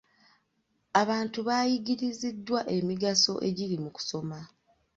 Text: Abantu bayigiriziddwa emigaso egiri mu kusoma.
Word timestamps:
Abantu 1.01 1.39
bayigiriziddwa 1.47 2.59
emigaso 2.77 3.33
egiri 3.49 3.75
mu 3.83 3.89
kusoma. 3.95 4.39